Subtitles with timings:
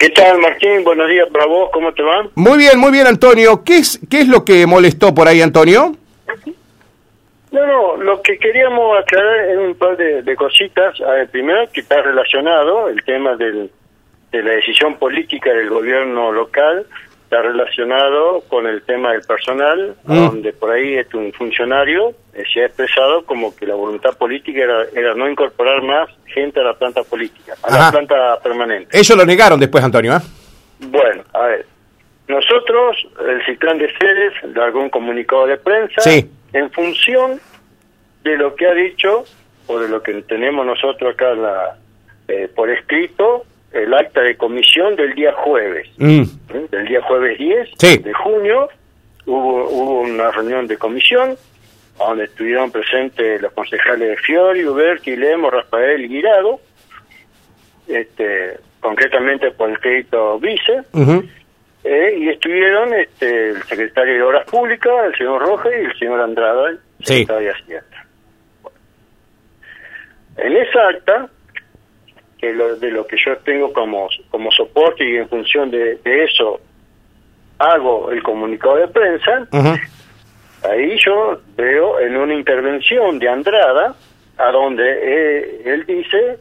[0.00, 0.82] ¿Qué tal, Martín?
[0.82, 2.26] Buenos días para vos, ¿cómo te va?
[2.34, 3.62] Muy bien, muy bien, Antonio.
[3.62, 5.94] ¿Qué es, qué es lo que molestó por ahí, Antonio?
[7.52, 10.98] No, no, lo que queríamos aclarar es un par de, cositas.
[11.02, 13.70] A ver, primero, que está relacionado el tema del,
[14.32, 16.86] de la decisión política del gobierno local,
[17.30, 20.16] está relacionado con el tema del personal, Mm.
[20.26, 24.60] donde por ahí este, un funcionario eh, se ha expresado como que la voluntad política
[24.64, 27.78] era, era no incorporar más gente a la planta política, a Ajá.
[27.86, 28.98] la planta permanente.
[28.98, 30.20] Ellos lo negaron después, Antonio, ¿eh?
[30.80, 31.66] Bueno, a ver,
[32.26, 32.96] nosotros,
[33.28, 36.28] el Ciclán de Ceres, largó un comunicado de prensa Sí.
[36.52, 37.40] en función
[38.24, 39.24] de lo que ha dicho,
[39.68, 41.76] o de lo que tenemos nosotros acá en la,
[42.26, 46.22] eh, por escrito, el acta de comisión del día jueves, Mm.
[46.54, 46.66] ¿eh?
[46.70, 47.98] del día jueves 10 Sí.
[47.98, 48.68] de junio,
[49.26, 51.36] hubo, hubo una reunión de comisión,
[51.98, 56.60] donde estuvieron presentes los concejales de Fiori, Uberti, Lemo, Rafael y Guirado,
[57.86, 60.82] este, concretamente por el crédito vice,
[61.84, 66.20] eh, y estuvieron este, el secretario de Obras Públicas, el señor Rojas y el señor
[66.20, 67.18] Andrada, el Sí.
[67.18, 68.06] secretario de Hacienda.
[68.62, 68.78] Bueno.
[70.38, 71.28] En esa acta,
[72.40, 76.24] que lo, de lo que yo tengo como, como soporte y en función de, de
[76.24, 76.60] eso
[77.58, 79.46] hago el comunicado de prensa,
[80.62, 83.94] ahí yo veo en una intervención de Andrada,
[84.38, 86.38] a donde eh, él dice,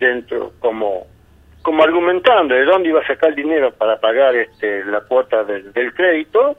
[0.00, 1.06] dentro, como
[1.62, 5.72] como argumentando de dónde iba a sacar el dinero para pagar este la cuota del,
[5.72, 6.56] del crédito,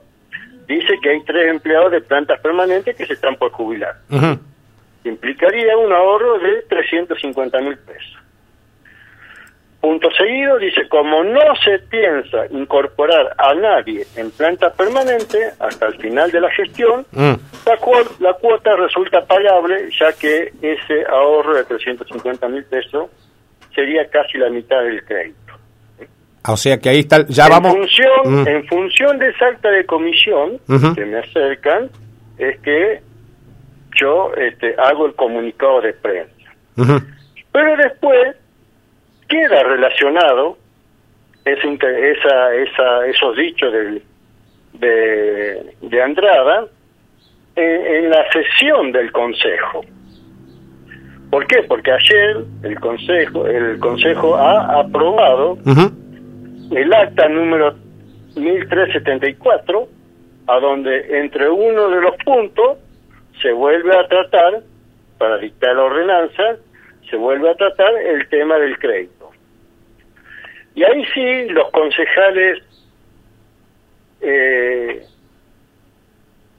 [0.68, 3.96] dice que hay tres empleados de plantas permanentes que se están por jubilar.
[5.02, 8.18] Implicaría un ahorro de 350 mil pesos.
[9.80, 15.96] Punto seguido, dice, como no se piensa incorporar a nadie en planta permanente hasta el
[15.96, 17.32] final de la gestión, Mm.
[17.66, 23.08] la, cual- la cuota resulta pagable, ya que ese ahorro de 350 mil pesos
[23.74, 25.36] sería casi la mitad del crédito.
[26.46, 27.72] O sea que ahí está, ya en vamos.
[27.76, 28.10] Función,
[28.42, 28.48] Mm.
[28.48, 30.58] En función de esa acta de comisión
[30.94, 31.88] que me acercan,
[32.36, 33.00] es que
[33.98, 36.50] yo este, hago el comunicado de prensa.
[37.52, 38.36] Pero después
[39.30, 40.58] queda relacionado
[41.46, 44.02] ese inter- esa, esa, esos dichos del,
[44.74, 46.66] de, de Andrada
[47.56, 49.82] en, en la sesión del Consejo.
[51.30, 51.62] ¿Por qué?
[51.62, 55.56] Porque ayer el Consejo, el Consejo ha aprobado
[56.76, 57.74] el acta número
[58.36, 59.88] 1374,
[60.48, 62.78] a donde entre uno de los puntos
[63.40, 64.60] se vuelve a tratar,
[65.18, 66.56] para dictar la ordenanza,
[67.08, 69.19] se vuelve a tratar el tema del crédito.
[70.74, 72.62] Y ahí sí los concejales,
[74.20, 75.04] eh,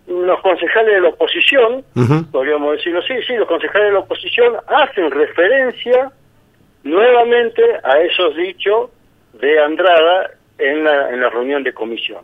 [0.08, 1.86] los concejales de la oposición,
[2.32, 6.12] podríamos decirlo así, sí, los concejales de la oposición hacen referencia
[6.84, 8.90] nuevamente a esos dichos
[9.34, 12.24] de Andrada en la, en la reunión de comisión.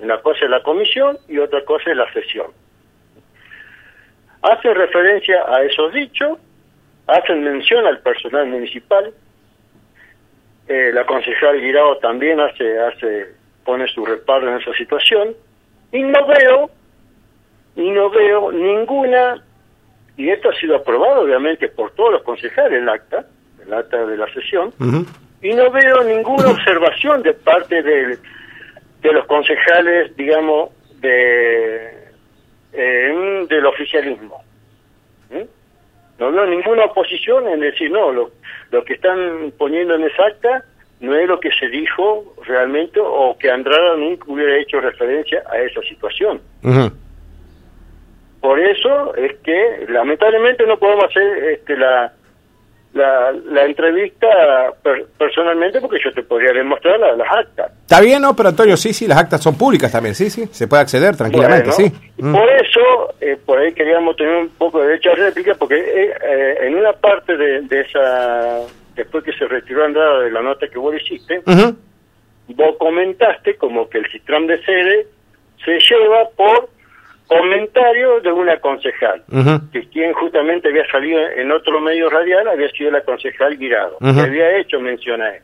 [0.00, 2.46] Una cosa es la comisión y otra cosa es la sesión.
[4.42, 6.38] Hacen referencia a esos dichos,
[7.06, 9.12] hacen mención al personal municipal,
[10.70, 13.26] eh, la concejal Guirao también hace, hace,
[13.64, 15.34] pone su reparo en esa situación,
[15.90, 16.70] y no veo,
[17.74, 19.42] y no veo ninguna,
[20.16, 23.26] y esto ha sido aprobado obviamente por todos los concejales el acta,
[23.66, 24.72] el acta de la sesión,
[25.42, 28.16] y no veo ninguna observación de parte de,
[29.02, 30.70] de los concejales, digamos,
[31.00, 32.00] de
[32.72, 34.44] eh, del oficialismo.
[36.20, 38.30] No veo ninguna oposición en decir, no, lo,
[38.70, 40.64] lo que están poniendo en esa acta
[41.00, 45.58] no es lo que se dijo realmente o que Andrada nunca hubiera hecho referencia a
[45.58, 46.42] esa situación.
[48.42, 52.12] Por eso es que lamentablemente no podemos hacer este, la,
[52.92, 54.26] la, la entrevista
[54.82, 57.70] per- personalmente porque yo te podría demostrar la- las actas.
[57.82, 58.34] Está bien, ¿no?
[58.34, 60.46] Pero Antonio, sí, sí, las actas son públicas también, sí, sí.
[60.50, 62.12] Se puede acceder tranquilamente, Bueno, sí.
[62.18, 62.32] Mm.
[62.34, 66.14] Por eso, eh, por ahí queríamos tener un poco de derecho a réplica, porque eh,
[66.22, 68.60] eh, en una parte de, de esa,
[68.96, 71.42] después que se retiró Andrada de la nota que vos hiciste,
[72.48, 75.06] vos comentaste como que el Citram de sede
[75.64, 76.68] se lleva por
[77.30, 79.22] comentarios de una concejal,
[79.72, 84.20] que quien justamente había salido en otro medio radial había sido la concejal Guirado, que
[84.20, 85.42] había hecho mención a él.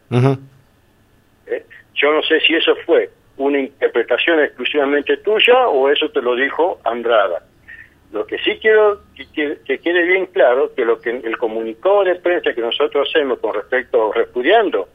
[1.47, 1.65] ¿eh?
[1.95, 6.81] Yo no sé si eso fue una interpretación exclusivamente tuya o eso te lo dijo
[6.83, 7.43] Andrada.
[8.13, 12.53] Lo que sí quiero que quede bien claro que lo que el comunicado de prensa
[12.53, 14.89] que nosotros hacemos con respecto repudiando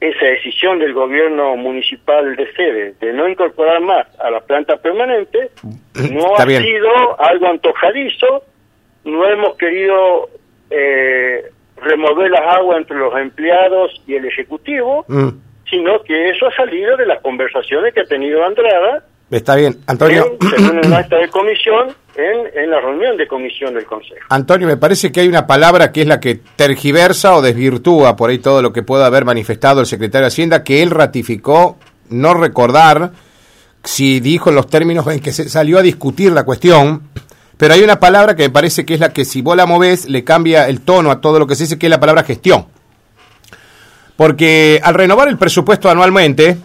[0.00, 5.50] esa decisión del gobierno municipal de sede de no incorporar más a la planta permanente
[5.62, 6.62] no Está ha bien.
[6.62, 8.42] sido algo antojadizo,
[9.04, 10.28] no hemos querido
[10.70, 11.44] eh,
[11.80, 15.28] remover las aguas entre los empleados y el Ejecutivo, Mm.
[15.70, 20.36] sino que eso ha salido de las conversaciones que ha tenido Andrada Está bien, Antonio.
[20.56, 24.20] en, acta de comisión en, en la reunión de comisión del Consejo.
[24.28, 28.30] Antonio, me parece que hay una palabra que es la que tergiversa o desvirtúa por
[28.30, 31.78] ahí todo lo que pueda haber manifestado el secretario de Hacienda, que él ratificó
[32.10, 33.12] no recordar
[33.82, 37.02] si dijo en los términos en que se salió a discutir la cuestión,
[37.56, 40.08] pero hay una palabra que me parece que es la que si vos la movés
[40.08, 42.66] le cambia el tono a todo lo que se dice, que es la palabra gestión.
[44.16, 46.56] Porque al renovar el presupuesto anualmente,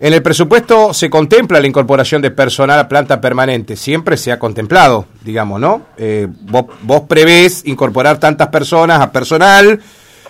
[0.00, 4.38] en el presupuesto se contempla la incorporación de personal a planta permanente, siempre se ha
[4.38, 5.82] contemplado, digamos, ¿no?
[5.96, 9.80] Eh, vos, vos prevés incorporar tantas personas a personal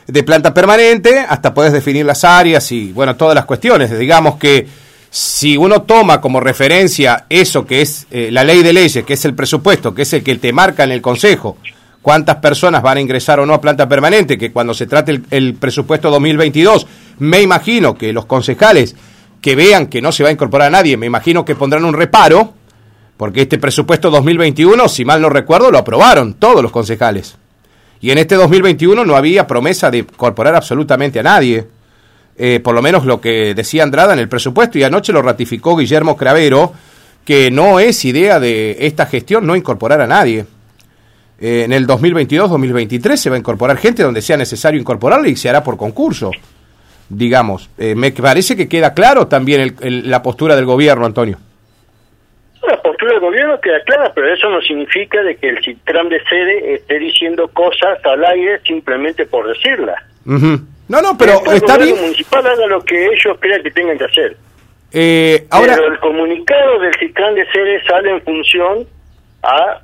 [0.07, 3.99] de planta permanente, hasta podés definir las áreas y, bueno, todas las cuestiones.
[3.99, 4.67] Digamos que
[5.11, 9.25] si uno toma como referencia eso que es eh, la ley de leyes, que es
[9.25, 11.57] el presupuesto, que es el que te marca en el Consejo,
[12.03, 15.25] cuántas personas van a ingresar o no a planta permanente, que cuando se trate el,
[15.31, 16.87] el presupuesto 2022,
[17.19, 18.95] me imagino que los concejales
[19.45, 21.93] que vean que no se va a incorporar a nadie, me imagino que pondrán un
[21.93, 22.55] reparo,
[23.19, 27.37] porque este presupuesto 2021, si mal no recuerdo, lo aprobaron todos los concejales.
[28.01, 31.69] Y en este 2021 no había promesa de incorporar absolutamente a nadie.
[32.39, 35.77] Eh, por lo menos lo que decía Andrada en el presupuesto, y anoche lo ratificó
[35.77, 36.73] Guillermo Cravero,
[37.23, 40.47] que no es idea de esta gestión no incorporar a nadie.
[41.39, 45.51] Eh, en el 2022-2023 se va a incorporar gente donde sea necesario incorporarle y se
[45.51, 46.31] hará por concurso
[47.09, 47.71] digamos.
[47.79, 51.39] Eh, me parece que queda claro también el, el, la postura del gobierno, Antonio.
[52.67, 56.23] La postura del gobierno queda clara, pero eso no significa de que el CITRAM de
[56.25, 60.03] sede esté diciendo cosas al aire simplemente por decirlas.
[60.25, 60.61] Uh -huh.
[60.89, 62.01] No, no, pero el bien.
[62.01, 64.37] municipal haga lo que ellos crean que tengan que hacer.
[64.93, 65.75] Eh, ahora...
[65.77, 68.87] Pero el comunicado del CITRAM de sede sale en función
[69.43, 69.81] a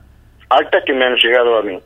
[0.50, 1.78] actas que me han llegado a mí.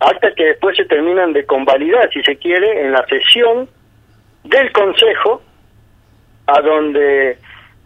[0.00, 3.68] Actas que después se terminan de convalidar, si se quiere, en la sesión
[4.44, 5.42] del Consejo,
[6.46, 7.38] a donde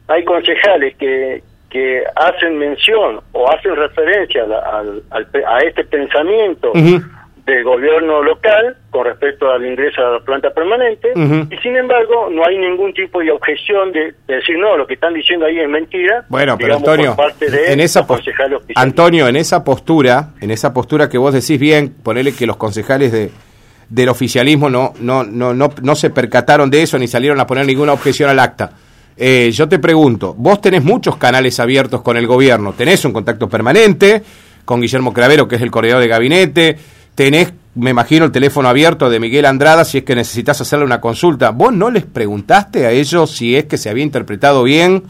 [0.09, 6.77] hay concejales que, que hacen mención o hacen referencia al, al, a este pensamiento uh
[6.77, 7.05] -huh.
[7.45, 11.53] del gobierno local con respecto al ingreso a la planta permanente, uh -huh.
[11.53, 14.95] y sin embargo no hay ningún tipo de objeción de, de, decir, no, lo que
[14.95, 16.25] están diciendo ahí es mentira.
[16.29, 20.51] Bueno, pero digamos, Antonio, por parte de en esa concejales Antonio, en esa postura, en
[20.51, 23.31] esa postura que vos decís bien, ponele que los concejales de
[23.89, 27.67] del oficialismo no, no, no, no, no se percataron de eso ni salieron a poner
[27.67, 28.73] ninguna objeción al acta.
[29.17, 33.49] Eh, yo te pregunto, vos tenés muchos canales abiertos con el gobierno, tenés un contacto
[33.49, 34.23] permanente
[34.65, 36.79] con Guillermo Cravero, que es el coordinador de gabinete,
[37.15, 41.01] tenés, me imagino, el teléfono abierto de Miguel Andrada si es que necesitas hacerle una
[41.01, 41.51] consulta.
[41.51, 45.05] ¿Vos no les preguntaste a ellos si es que se había interpretado bien?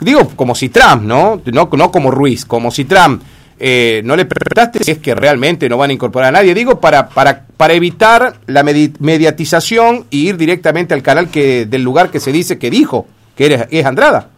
[0.00, 1.40] Digo, como si Trump, ¿no?
[1.52, 3.22] No, no como Ruiz, como si Trump
[3.58, 6.54] eh, no le preguntaste si es que realmente no van a incorporar a nadie.
[6.54, 11.82] Digo, para, para, para evitar la medi mediatización y ir directamente al canal que del
[11.82, 13.06] lugar que se dice que dijo,
[13.36, 14.28] que eres, es Andrada.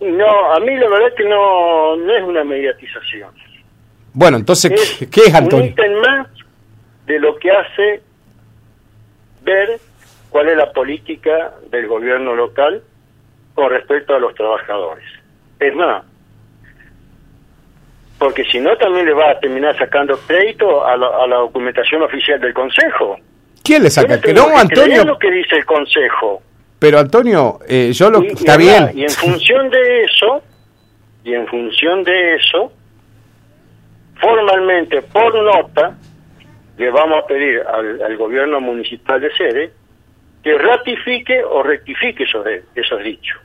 [0.00, 3.30] No, a mí la verdad es que no, no es una mediatización.
[4.14, 5.66] Bueno, entonces, es ¿qué es Antonio?
[5.66, 6.26] Un ítem más
[7.06, 8.02] de lo que hace
[9.42, 9.78] ver
[10.30, 12.82] cuál es la política del gobierno local
[13.54, 15.04] con respecto a los trabajadores.
[15.58, 16.04] Es más,
[18.20, 22.02] porque si no también le va a terminar sacando crédito a la, a la documentación
[22.02, 23.16] oficial del Consejo.
[23.64, 24.20] ¿Quién le saca?
[24.20, 25.04] Que no, Antonio.
[25.04, 26.42] lo que dice el Consejo.
[26.78, 28.84] Pero Antonio, eh, yo lo y, está y bien.
[28.84, 30.42] Verdad, y en función de eso,
[31.24, 32.70] y en función de eso,
[34.20, 35.96] formalmente por nota
[36.76, 39.72] le vamos a pedir al, al gobierno municipal de sede
[40.42, 43.40] que ratifique o rectifique esos, esos dichos.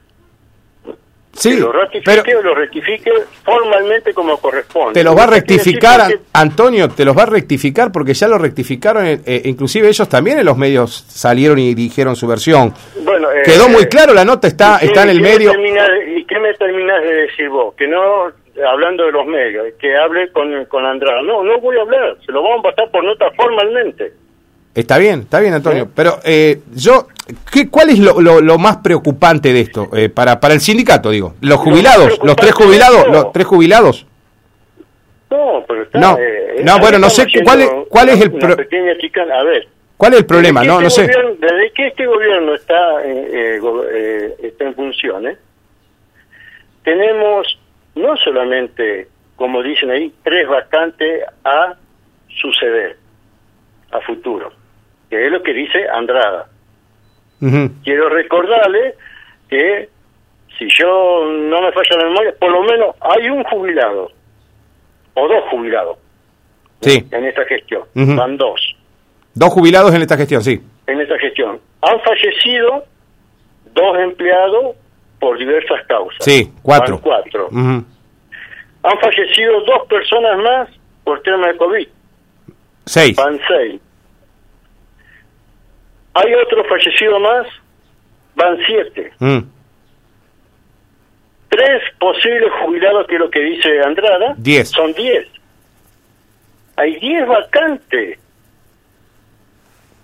[1.38, 3.12] Sí, que lo ratifique pero o lo rectifique
[3.44, 4.94] formalmente como corresponde.
[4.94, 8.38] te los va a rectificar, que- Antonio, te los va a rectificar porque ya lo
[8.38, 12.74] rectificaron, eh, eh, inclusive ellos también en los medios salieron y dijeron su versión.
[13.04, 15.52] Bueno, eh, Quedó muy claro, la nota está, ¿y está en el medio.
[15.54, 17.76] ¿Y qué me terminás de decir vos?
[17.76, 18.32] Que no,
[18.68, 21.22] hablando de los medios, que hable con, con Andrada.
[21.22, 24.14] No, no voy a hablar, se lo vamos a pasar por nota formalmente.
[24.74, 25.88] Está bien, está bien, Antonio.
[25.96, 27.08] Pero eh, yo,
[27.52, 29.90] ¿qué, ¿cuál es lo, lo, lo más preocupante de esto?
[29.96, 31.34] Eh, para, para el sindicato, digo.
[31.42, 34.06] Los Lo jubilados, los tres jubilados, los tres jubilados.
[35.32, 36.00] No, pero está...
[36.00, 39.40] No, eh, no, bueno, no sé cuál es- cuál es el pro- pequeña chicana.
[39.40, 39.68] A ver,
[39.98, 40.62] ¿Cuál es el problema?
[40.64, 41.14] No, no este sé.
[41.14, 45.38] gobierno- desde que este gobierno está, eh, eh, go- eh, está en funciones,
[46.84, 47.60] tenemos
[47.96, 51.76] no solamente, como dicen ahí, tres vacantes a
[52.28, 52.98] suceder,
[53.92, 54.52] a futuro,
[55.10, 56.48] que es lo que dice Andrada.
[57.84, 58.96] Quiero recordarle
[59.50, 59.90] que
[60.58, 64.12] si yo no me falla la memoria, por lo menos hay un jubilado
[65.14, 65.98] o dos jubilados
[66.82, 67.06] Sí.
[67.12, 67.84] en esta gestión.
[67.94, 68.76] Van dos.
[69.34, 70.62] Dos jubilados en esta gestión, sí.
[70.88, 71.60] En esta gestión.
[71.82, 72.86] Han fallecido
[73.74, 74.76] dos empleados
[75.20, 76.24] por diversas causas.
[76.24, 76.96] Sí, cuatro.
[76.96, 77.50] Van cuatro.
[77.52, 80.70] Han fallecido dos personas más
[81.04, 81.88] por tema de COVID.
[82.86, 83.16] Seis.
[83.18, 83.82] Van seis.
[86.16, 87.48] Hay otro fallecido más.
[88.36, 89.12] Van siete.
[89.20, 89.40] Mm.
[91.50, 94.34] Tres posibles jubilados, que es lo que dice Andrada.
[94.38, 94.70] Diez.
[94.72, 95.28] Son diez.
[96.76, 98.20] Hay diez vacantes.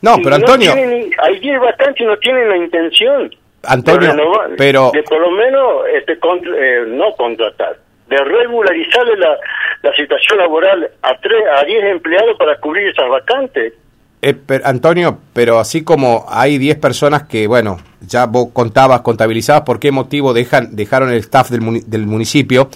[0.01, 3.30] No, Y pero Antonio, tienen- hay 10 vacantes y no tienen la intención
[3.62, 7.77] Antonio, de renovar- pero de por lo menos este, contr- eh, no contratar,
[8.08, 9.38] de regularizarle la,
[9.84, 13.74] la situación laboral a, tres, a 10 empleados para cubrir esas vacantes.
[14.22, 19.63] Eh, per- Antonio, pero así como hay 10 personas que, bueno, ya vos contabas, contabilizabas
[19.63, 22.70] por qué motivo dejan, dejaron el staff del, del municipio,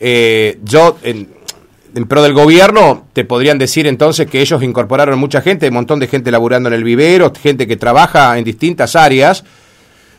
[0.00, 1.28] eh, yo, en,
[2.08, 6.08] pro del gobierno, te podrían decir entonces que ellos incorporaron mucha gente, un montón de
[6.08, 9.44] gente laburando en el vivero, gente que trabaja en distintas áreas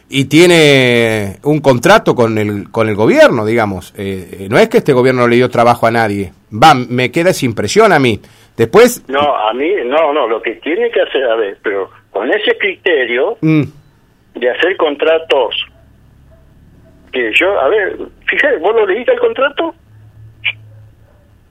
[0.10, 3.94] y tiene un contrato con el, con el gobierno, digamos.
[3.98, 6.34] Eh, eh, no es que este gobierno no le dio trabajo a nadie.
[6.54, 8.20] Va, me queda esa impresión a mí.
[8.62, 9.04] Después...
[9.10, 12.56] No, a mí, no, no, lo que tiene que hacer, a ver, pero con ese
[12.60, 13.64] criterio mm,
[14.36, 15.56] de hacer contratos,
[17.12, 19.74] que yo, a ver, fíjate, ¿vos lo leíste el contrato?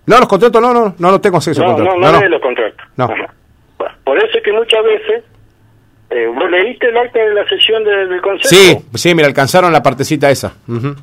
[0.06, 2.00] No, los contratos no, no, no, no tengo acceso No, no, contratos.
[2.00, 2.28] no, No, no.
[2.28, 2.86] los contratos.
[2.96, 3.06] No.
[3.08, 5.24] Bueno, por eso es que muchas veces,
[6.10, 8.48] eh, ¿vos leíste el acta de la sesión de- del Consejo?
[8.54, 10.54] Sí, sí, me alcanzaron la partecita esa.
[10.66, 10.94] Bueno,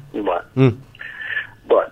[0.55, 0.69] Mm.
[1.65, 1.87] bueno.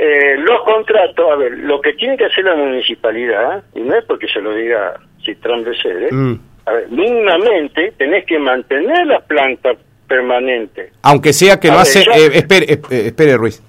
[0.00, 0.57] Eh, los
[0.88, 4.40] contratos, a ver, lo que tiene que hacer la municipalidad, y no es porque se
[4.40, 6.34] lo diga Citran Becerre, Mm.
[6.66, 9.70] a ver, mínimamente tenés que mantener la planta
[10.06, 10.92] permanente.
[11.02, 12.04] Aunque sea que A no ver, hace...
[12.04, 13.62] ya- eh, espere, eh, eh, espere, Ruiz.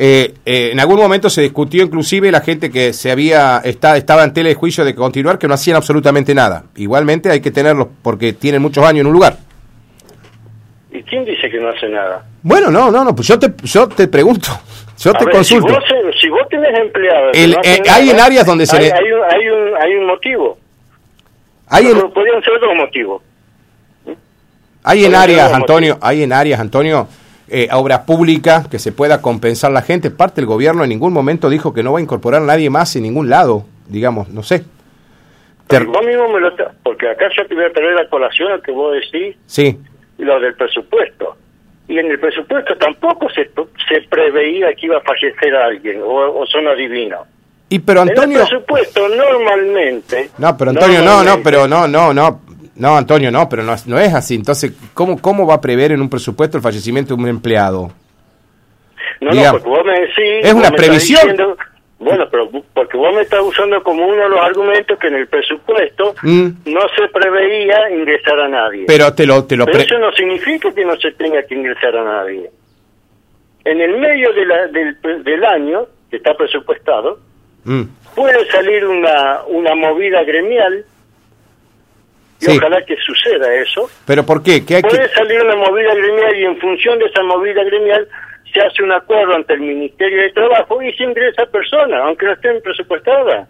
[0.00, 4.22] Eh, eh, en algún momento se discutió inclusive la gente que se había está, estaba
[4.22, 6.64] en tela de juicio de continuar que no hacían absolutamente nada.
[6.76, 9.38] Igualmente hay que tenerlos porque tienen muchos años en un lugar.
[10.90, 12.24] ¿Y quién dice que no hace nada?
[12.42, 14.48] Bueno, no, no, no, pues yo te, yo te pregunto,
[14.98, 15.68] yo A te ver, consulto.
[15.68, 17.36] Si vos, si vos tenés empleados...
[17.36, 19.94] El- no eh, hay en áreas donde se hay, le- hay un, hay, un, hay
[19.96, 20.58] un motivo.
[21.68, 23.22] Hay en, Pero Podrían ser dos motivos.
[24.84, 27.08] Hay en áreas, Antonio, hay en áreas, Antonio,
[27.48, 30.10] eh, obras públicas que se pueda compensar la gente.
[30.10, 32.94] Parte del gobierno en ningún momento dijo que no va a incorporar a nadie más
[32.96, 34.64] en ningún lado, digamos, no sé.
[35.66, 36.50] Ter- Vos mismo me lo...
[36.82, 39.78] Porque acá yo te voy a traer la colación que vos decís sí,
[40.24, 41.36] lo del presupuesto.
[41.88, 43.44] Y en el presupuesto tampoco se,
[43.88, 47.20] se preveía que iba a fallecer alguien o, o son adivinos.
[47.70, 50.30] y pero Antonio, En el presupuesto normalmente...
[50.38, 52.40] no, pero Antonio, no, no, pero no, no, no,
[52.76, 54.34] no, Antonio, no, pero no, es- no es así.
[54.34, 57.90] Entonces, ¿cómo, cómo va a prever en un presupuesto el fallecimiento de un empleado?
[59.20, 60.44] No, digamos, no, porque vos me decís...
[60.46, 61.20] es una previsión.
[61.22, 61.56] diciendo-
[61.98, 65.26] bueno, pero porque vos me estás usando como uno de los argumentos que en el
[65.26, 66.48] presupuesto Mm.
[66.66, 68.84] no se preveía ingresar a nadie.
[68.86, 71.96] Pero te lo, te lo Pero eso no significa que no se tenga que ingresar
[71.96, 72.50] a nadie.
[73.64, 77.18] En el medio de la- del, del año, que está presupuestado,
[77.64, 77.82] Mm,
[78.14, 80.84] puede salir una, una movida gremial,
[82.40, 82.56] y Sí.
[82.56, 84.64] ojalá que suceda eso, pero ¿por qué?
[84.64, 88.08] ¿Qué hay que- puede salir una movida gremial y en función de esa movida gremial
[88.52, 92.32] se hace un acuerdo ante el Ministerio de Trabajo y se ingresa persona, aunque no
[92.32, 93.46] esté presupuestada,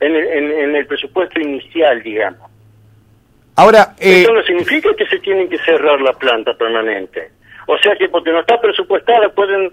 [0.00, 2.50] en el, en, en el presupuesto inicial, digamos.
[3.56, 7.30] Ahora, eh, Eso no significa que se tiene que cerrar la planta permanente.
[7.66, 9.72] O sea que porque no está presupuestada pueden...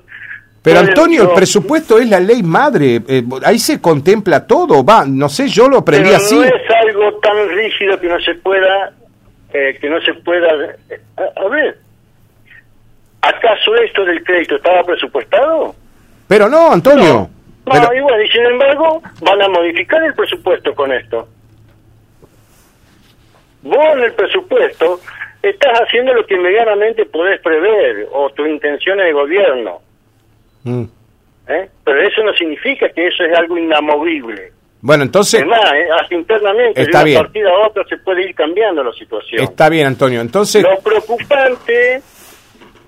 [0.63, 5.03] Pero pueden- Antonio, el presupuesto es la ley madre, eh, ahí se contempla todo, va,
[5.05, 6.35] no sé, yo lo aprendí pero así.
[6.35, 8.93] no es algo tan rígido que no se pueda...
[9.53, 10.47] eh, que no se pueda...
[10.89, 11.77] eh, a, a ver,
[13.23, 15.75] ¿acaso esto del crédito estaba presupuestado?
[16.27, 17.29] Pero no, Antonio.
[17.65, 21.27] No, pero- y bueno, y sin embargo van a modificar el presupuesto con esto.
[23.61, 24.99] Vos en el presupuesto
[25.41, 29.79] estás haciendo lo que medianamente podés prever o tu intención de gobierno.
[30.63, 30.83] Mm.
[31.47, 31.69] ¿eh?
[31.83, 34.51] Pero eso no significa que eso es algo inamovible.
[34.81, 35.87] Bueno, entonces, Además, ¿eh?
[35.97, 37.17] hasta internamente, Está de bien.
[37.19, 39.41] una partida a otra se puede ir cambiando la situación.
[39.41, 40.19] está bien, Antonio.
[40.19, 42.01] Entonces, Lo preocupante,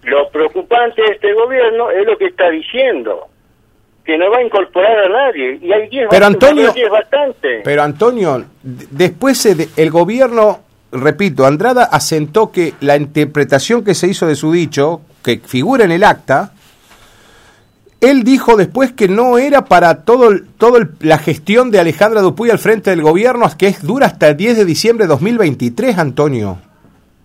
[0.06, 3.28] lo preocupante de este gobierno es lo que está diciendo,
[4.04, 5.60] que no va a incorporar a nadie.
[5.62, 7.62] Y hay 10 Pero, Antonio- es bastante.
[7.64, 10.60] pero Antonio, después el gobierno,
[10.92, 15.92] repito, Andrada asentó que la interpretación que se hizo de su dicho, que figura en
[15.92, 16.52] el acta,
[18.02, 22.52] él dijo después que no era para todo, todo el- la gestión de Alejandra Dupuy
[22.52, 26.60] al frente del gobierno, que es dura hasta el 10 de diciembre de 2023, Antonio.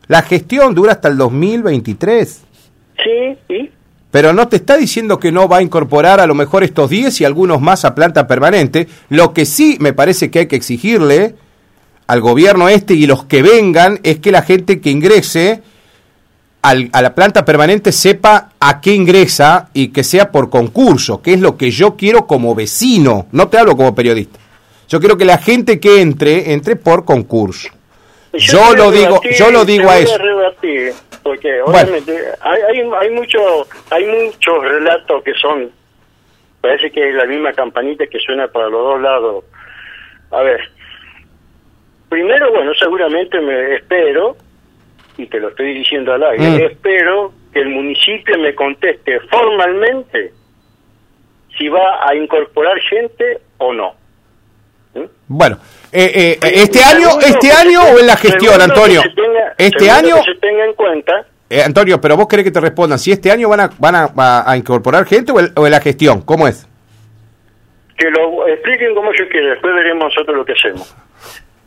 [0.06, 2.44] La gestión dura hasta el 2023.
[3.02, 3.70] Sí, ¿y?
[4.10, 7.20] Pero no te está diciendo que no va a incorporar a lo mejor estos 10
[7.20, 8.88] y algunos más a planta permanente.
[9.08, 11.36] Lo que sí me parece que hay que exigirle
[12.08, 15.62] al gobierno este y los que vengan es que la gente que ingrese
[16.62, 21.34] al, a la planta permanente sepa a qué ingresa y que sea por concurso, que
[21.34, 24.40] es lo que yo quiero como vecino, no te hablo como periodista.
[24.88, 27.68] Yo quiero que la gente que entre, entre por concurso.
[28.32, 30.12] Yo, lo digo, yo lo digo a eso.
[31.22, 35.70] Porque obviamente hay, hay, hay, mucho, hay muchos relatos que son,
[36.60, 39.44] parece que es la misma campanita que suena para los dos lados.
[40.30, 40.60] A ver,
[42.08, 44.36] primero, bueno, seguramente me espero,
[45.16, 46.70] y te lo estoy diciendo al aire, mm.
[46.70, 50.32] espero que el municipio me conteste formalmente
[51.58, 53.99] si va a incorporar gente o no.
[54.94, 55.04] ¿Mm?
[55.28, 55.58] Bueno,
[55.92, 59.02] eh, eh, este año, este año o en la gestión, Antonio.
[59.56, 60.16] este año.
[60.24, 61.26] se tenga en cuenta.
[61.48, 64.56] Eh, Antonio, pero vos querés que te respondan si este año van a van a,
[64.56, 66.68] incorporar gente o, en la gestión, ¿cómo es?
[67.96, 70.94] Que lo expliquen como yo quiera, después veremos nosotros lo que hacemos.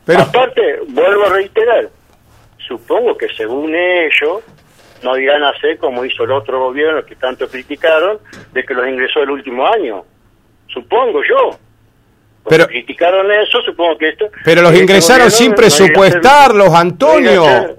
[0.06, 0.22] Pero...
[0.22, 1.88] Aparte, vuelvo a reiterar,
[2.66, 4.42] supongo que según ellos
[5.02, 8.18] no irán a hacer como hizo el otro gobierno que tanto criticaron,
[8.52, 10.04] de que los ingresó el último año.
[10.68, 11.58] Supongo yo.
[12.48, 14.26] Pero criticaron eso, supongo que esto.
[14.44, 17.76] Pero los ingresaron sin presupuestarlos, Antonio.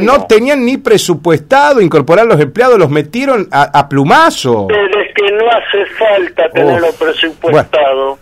[0.00, 4.66] No, tenían ni presupuestado incorporar los empleados, los metieron a, plumazo.
[4.66, 8.18] Pero es que no hace falta tenerlo presupuestado.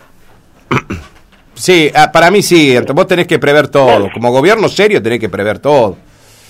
[1.57, 4.09] Sí, ah, para mí sí, vos tenés que prever todo.
[4.13, 5.95] Como gobierno serio tenés que prever todo.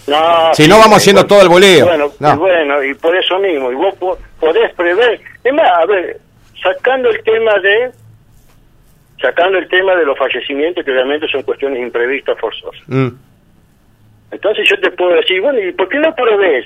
[0.07, 1.85] No, si no vamos haciendo todo el boleo.
[1.85, 3.93] Bueno, y bueno, y por eso mismo, y vos
[4.39, 5.21] podés prever.
[5.43, 6.19] Es más, a ver,
[6.61, 7.91] sacando el tema de
[9.25, 12.81] sacando el tema de los fallecimientos, que realmente son cuestiones imprevistas, forzosas.
[12.87, 13.07] Mm.
[14.31, 16.65] Entonces yo te puedo decir, bueno, ¿y por qué no prevés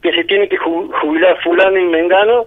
[0.00, 2.46] que se tiene que jubilar fulano y mengano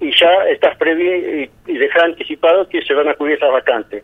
[0.00, 4.02] y ya estás previ y, dejar anticipado que se van a cubrir esas vacantes?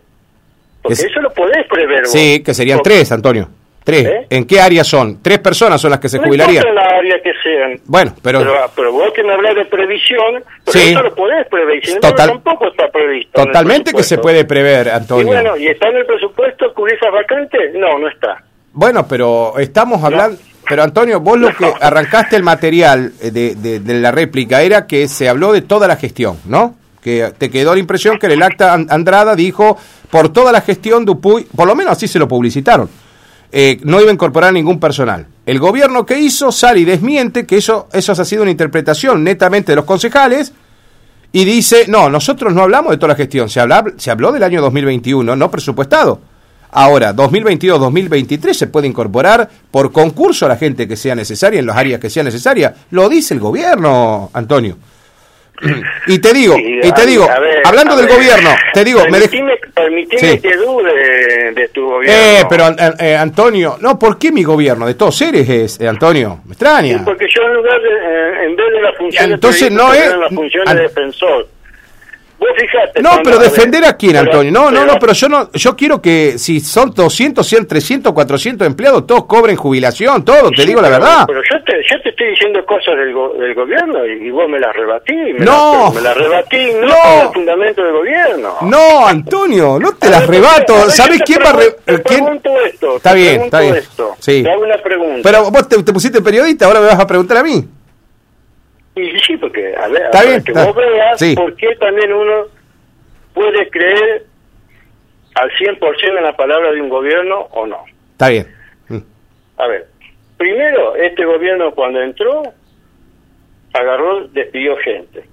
[0.82, 2.06] Porque eso lo podés prever.
[2.06, 3.48] Sí, que serían tres, Antonio.
[3.86, 4.04] Tres.
[4.04, 4.26] ¿Eh?
[4.30, 5.22] ¿En qué área son?
[5.22, 6.66] Tres personas son las que se jubilarían.
[6.66, 7.78] en la área que sean.
[7.84, 8.40] Bueno, pero...
[8.74, 8.90] pero...
[8.90, 11.86] vos que me hablas de previsión, pero eso lo podés prever.
[11.86, 12.30] Sin Total...
[12.30, 13.44] tampoco está previsto.
[13.44, 15.26] Totalmente que se puede prever, Antonio.
[15.26, 17.74] Y bueno, ¿y está en el presupuesto cubrir esas vacantes?
[17.74, 18.42] No, no está.
[18.72, 20.36] Bueno, pero estamos hablando...
[20.68, 25.06] Pero Antonio, vos lo que arrancaste el material de, de, de la réplica era que
[25.06, 26.74] se habló de toda la gestión, ¿no?
[27.06, 29.78] que te quedó la impresión que el acta Andrada dijo
[30.10, 32.90] por toda la gestión Dupuy, por lo menos así se lo publicitaron,
[33.52, 35.26] eh, no iba a incorporar ningún personal.
[35.44, 39.72] El gobierno que hizo sale y desmiente que eso, eso ha sido una interpretación netamente
[39.72, 40.52] de los concejales
[41.32, 44.42] y dice, no, nosotros no hablamos de toda la gestión, se, habla, se habló del
[44.42, 46.20] año 2021, no presupuestado.
[46.72, 51.76] Ahora, 2022-2023 se puede incorporar por concurso a la gente que sea necesaria en las
[51.76, 52.74] áreas que sea necesaria.
[52.90, 54.76] Lo dice el gobierno, Antonio.
[56.06, 57.28] Y te digo, y te digo,
[57.64, 59.58] hablando del gobierno, te digo, permitime,
[59.90, 62.16] me que dude de, tu gobierno.
[62.16, 64.86] Eh, pero eh, eh, Antonio, no, ¿por qué mi gobierno?
[64.86, 67.02] De todos seres es, eh, Antonio, me extraña.
[67.04, 70.64] porque yo en lugar de, en vez de la función entonces no es, la función
[70.64, 71.48] de defensor
[73.02, 74.52] no, pero defender a quién, Antonio.
[74.52, 78.66] No, no, no, pero yo no, yo quiero que si son 200, 100, 300, 400
[78.66, 81.24] empleados, todos cobren jubilación, todo, te digo la verdad.
[81.26, 84.74] Pero yo te, yo te estoy diciendo cosas del, del gobierno y, vos me las
[84.74, 85.14] rebatí.
[85.38, 87.22] no, me las rebatí no, no.
[87.22, 88.56] el fundamento del gobierno.
[88.62, 90.90] No, Antonio, no te las rebato.
[90.90, 92.96] ¿Sabes quién va a re, te pregunto esto.
[92.96, 93.76] Está bien, está bien.
[93.76, 94.14] Esto.
[94.18, 94.42] Sí.
[94.42, 95.20] Te hago una pregunta.
[95.22, 97.64] Pero vos te, te pusiste periodista, ahora me vas a preguntar a mí.
[98.96, 102.46] Y sí, porque a ver, a que vos veas por qué también uno
[103.34, 104.24] puede creer
[105.34, 107.84] al 100% en la palabra de un gobierno o no.
[108.12, 108.46] Está bien.
[108.88, 108.98] Mm.
[109.58, 109.86] A ver,
[110.38, 112.42] primero, este gobierno cuando entró,
[113.74, 115.24] agarró, despidió gente.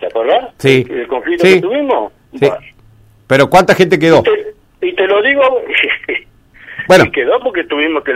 [0.00, 0.54] ¿Te acordás?
[0.58, 0.86] Sí.
[0.88, 2.12] ¿El conflicto que tuvimos?
[2.40, 2.48] Sí.
[3.26, 4.22] Pero ¿cuánta gente quedó?
[4.80, 5.42] y te lo digo
[6.88, 7.04] Bueno.
[7.04, 8.12] Y quedó porque tuvimos que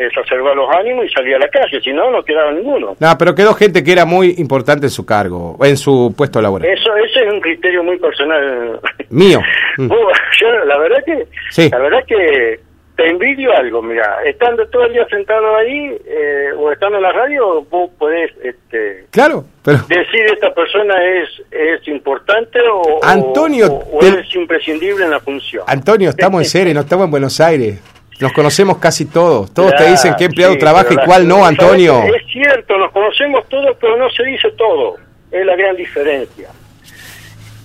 [0.00, 2.96] exacerbar los ánimos y salir a la calle, si no, no quedaba ninguno.
[2.98, 6.68] No, pero quedó gente que era muy importante en su cargo, en su puesto laboral.
[6.68, 8.80] Eso, ese es un criterio muy personal.
[9.10, 9.40] Mío.
[9.78, 11.68] Yo, la verdad que, sí.
[11.70, 12.60] la verdad que
[12.96, 17.12] te envidio algo, mira, estando todo el día sentado ahí eh, o estando en la
[17.12, 19.78] radio, vos podés este, claro, pero...
[19.88, 25.64] decir esta persona es es importante o, Antonio, es imprescindible en la función.
[25.66, 27.80] Antonio, estamos en serio, no estamos en Buenos Aires.
[28.22, 29.52] Nos conocemos casi todos.
[29.52, 32.04] Todos te dicen qué empleado trabaja y cuál no, Antonio.
[32.04, 34.96] Es cierto, nos conocemos todos, pero no se dice todo.
[35.32, 36.48] Es la gran diferencia.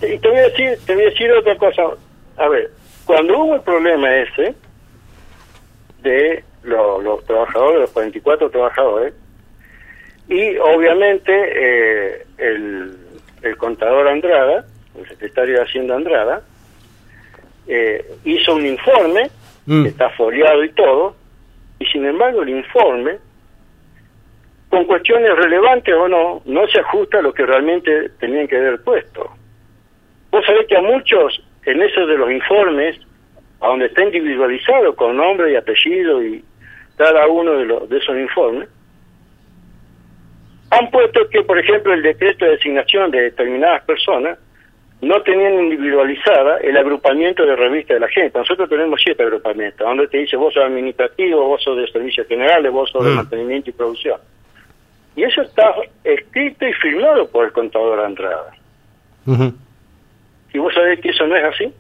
[0.02, 1.84] Y te voy a decir, te voy a decir otra cosa.
[2.38, 2.72] A ver,
[3.06, 4.56] cuando hubo el problema ese
[6.02, 9.14] de los, trabajadores, los 44 trabajadores,
[10.28, 12.98] y obviamente eh, el,
[13.44, 14.66] el contador Andrada,
[15.00, 16.42] el secretario de Hacienda Andrada,
[17.68, 19.30] eh, hizo un informe,
[19.68, 19.86] Mm.
[19.86, 21.16] está foliado y todo,
[21.78, 23.18] y sin embargo el informe,
[24.70, 28.82] con cuestiones relevantes o no, no se ajusta a lo que realmente tenían que haber
[28.82, 29.30] puesto.
[30.32, 32.98] Vos sabés que a muchos, en esos de los informes,
[33.60, 36.44] a donde está individualizado con nombre y apellido y
[36.96, 38.70] cada uno de, los, de esos informes,
[40.70, 44.38] han puesto que, por ejemplo, el decreto de designación de determinadas personas
[45.02, 48.38] no tenían individualizada el agrupamiento de revistas de la gente.
[48.40, 52.72] Nosotros tenemos siete agrupamientos, donde te dice vos sos administrativo, vos sos de servicios generales,
[52.72, 53.16] vos sos de Mm.
[53.16, 54.20] mantenimiento y producción.
[55.16, 58.54] Y eso está escrito y firmado por el contador Andrada.
[59.26, 59.54] Ujú.
[60.54, 61.74] ¿Y vos sabés que eso no es así?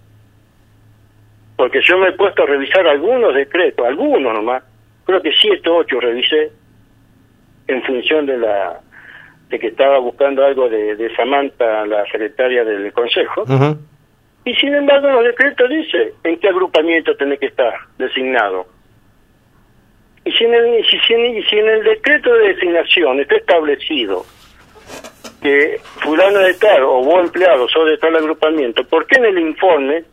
[1.55, 4.63] Porque yo me he puesto a revisar algunos decretos, algunos nomás,
[5.05, 6.51] creo que siete o ocho revisé,
[7.67, 8.79] en función de la
[9.49, 13.43] de que estaba buscando algo de, de Samantha, la secretaria del Consejo,
[14.45, 18.67] y sin embargo los decretos dice en qué agrupamiento tiene que estar designado.
[20.25, 23.35] Y si en el, si, si en- y si en el decreto de designación está
[23.37, 24.25] establecido
[25.41, 29.39] que fulano de tal o vos empleado sos de tal agrupamiento, ¿por qué en el
[29.39, 30.03] informe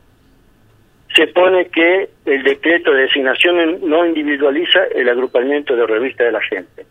[1.15, 6.41] se pone que el decreto de designación no individualiza el agrupamiento de revista de la
[6.43, 6.85] gente?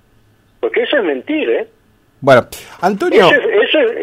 [0.60, 1.67] Porque eso es mentira, ¿eh?
[2.25, 2.47] Bueno,
[2.79, 3.27] Antonio,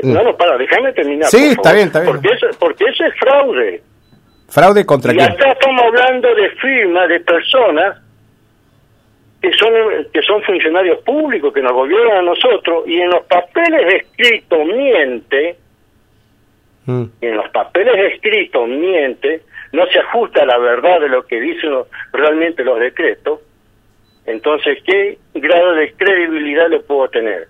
[0.02, 0.12] Mm.
[0.12, 1.28] no, no, para, déjame terminar.
[1.30, 1.74] Sí, está favor.
[1.74, 2.12] bien, está bien.
[2.12, 3.83] Porque eso, porque eso es fraude.
[4.50, 5.30] fraude contra Y quién?
[5.33, 7.96] acá estamos hablando de firmas de personas
[9.40, 9.72] que son
[10.12, 15.56] que son funcionarios públicos que nos gobiernan a nosotros y en los papeles escritos miente
[16.87, 17.04] Mm.
[17.22, 21.40] y en los papeles escritos miente no se ajusta a la verdad de lo que
[21.40, 21.70] dicen
[22.12, 23.40] realmente los decretos
[24.26, 27.48] entonces qué grado de credibilidad le puedo tener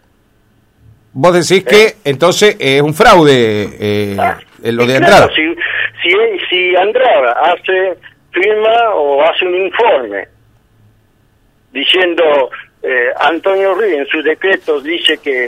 [1.12, 4.16] Vos decís que entonces es un fraude eh,
[4.62, 5.29] en lo de Ah, claro, Andrada.
[5.35, 5.55] si,
[6.03, 6.16] si,
[6.49, 7.94] si Andrada hace,
[8.33, 10.29] firma o hace un informe
[11.73, 12.51] diciendo
[12.83, 15.46] eh, Antonio Ríos en sus decretos dice que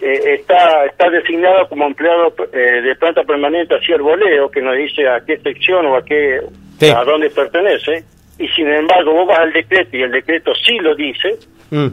[0.00, 4.76] eh, está está designado como empleado eh, de planta permanente hacia el voleo, que nos
[4.76, 6.40] dice a qué sección o a qué
[6.80, 6.90] Sí.
[6.90, 8.02] a dónde pertenece,
[8.36, 11.38] y sin embargo vos vas al decreto y el decreto sí lo dice,
[11.70, 11.86] Mm.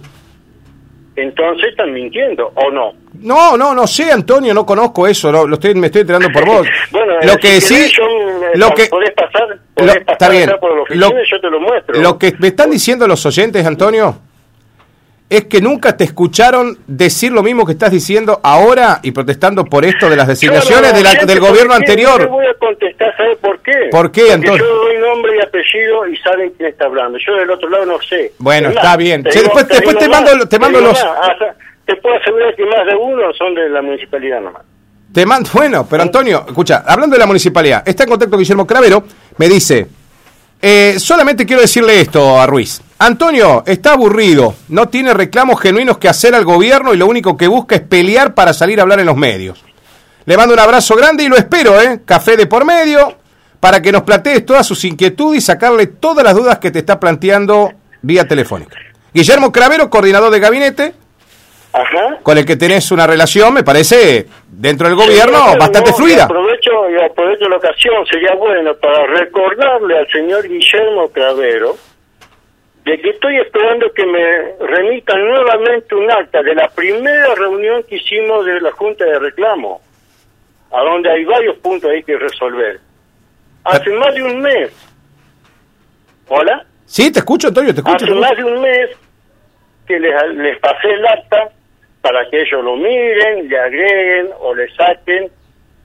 [1.16, 2.94] Entonces están mintiendo, ¿o no?
[3.22, 6.46] No, no, no sé, Antonio, no conozco eso, no, lo estoy, me estoy enterando por
[6.46, 6.68] vos.
[6.92, 10.14] bueno, lo eh, que si sí, yo, eh, lo que, podés pasar, lo- podés está
[10.18, 10.52] pasar bien.
[10.60, 12.00] por Lo- y yo te lo muestro.
[12.02, 14.16] lo que me están diciendo los oyentes, Antonio,
[15.32, 19.86] es que nunca te escucharon decir lo mismo que estás diciendo ahora y protestando por
[19.86, 21.70] esto de las designaciones Claro, de la- del ¿por gobierno?
[21.70, 22.28] No anterior.
[22.28, 23.72] voy a contestar, ¿sabe por qué?
[23.90, 24.58] ¿Por qué, Porque Antonio?
[24.58, 27.18] yo doy nombre y apellido y saben quién está hablando.
[27.26, 28.34] Yo del otro lado no sé.
[28.40, 29.24] Bueno, Es está bien.
[29.24, 31.06] te Che, después- después te digo mando- más, te mando digo los-
[31.86, 34.64] te puedo asegurar que más de uno son de la municipalidad nomás.
[35.14, 39.04] Te mando, bueno, pero Antonio, escucha, hablando de la municipalidad, está en contacto Guillermo Cravero,
[39.38, 39.88] me dice,
[40.62, 42.82] eh, solamente quiero decirle esto a Ruiz.
[43.04, 47.48] Antonio está aburrido, no tiene reclamos genuinos que hacer al gobierno y lo único que
[47.48, 49.66] busca es pelear para salir a hablar en los medios.
[50.26, 52.02] Le mando un abrazo grande y lo espero, ¿eh?
[52.06, 53.16] Café de por medio,
[53.60, 57.00] para que nos plantees todas sus inquietudes y sacarle todas las dudas que te está
[57.00, 57.72] planteando
[58.04, 58.78] vía telefónica.
[59.12, 60.94] Guillermo Cravero, coordinador de gabinete,
[61.74, 62.20] Ajá.
[62.22, 66.00] con el que tenés una relación, me parece, dentro del gobierno, Sí, bastante no, y
[66.00, 66.24] fluida.
[66.26, 71.76] aprovecho, y aprovecho la ocasión, sería bueno para recordarle al señor Guillermo Cravero
[72.86, 77.98] de que estoy esperando que me remitan nuevamente un acta de la primera reunión que
[77.98, 79.82] hicimos de la Junta de Reclamo,
[80.72, 82.80] a donde hay varios puntos ahí que resolver.
[83.64, 84.72] Hace más de un mes.
[86.28, 86.66] ¿Hola?
[86.86, 87.96] Sí, te escucho, Antonio, te escucho.
[87.98, 88.28] Hace te escucho.
[88.28, 88.90] más de un mes
[89.86, 91.50] que les, les pasé el acta
[92.02, 95.30] para que ellos lo miren, le agreguen o le saquen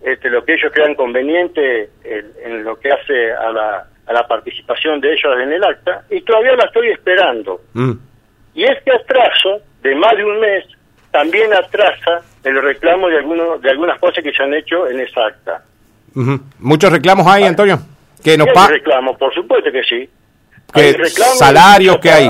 [0.03, 4.27] este, lo que ellos crean conveniente en, en lo que hace a la, a la
[4.27, 7.61] participación de ellos en el acta y todavía la estoy esperando.
[7.75, 7.92] Mm.
[8.55, 10.64] Y este atraso de más de un mes
[11.11, 15.27] también atrasa el reclamo de, algunos, de algunas cosas que se han hecho en esa
[15.27, 15.62] acta.
[16.14, 16.40] Ujú.
[16.61, 17.79] Muchos reclamos hay, Antonio.
[18.23, 19.16] Que nos ¿Qué pa reclamos?
[19.19, 20.09] Por supuesto que sí.
[20.75, 22.29] reclamos salarios que hay.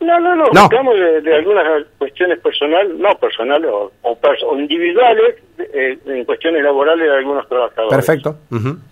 [0.00, 0.62] No, no, no, No.
[0.64, 1.64] reclamos de, de algunas
[1.98, 7.96] cuestiones personales, no personales o, o individuales eh, en cuestiones laborales de algunos trabajadores.
[8.04, 8.38] Perfecto.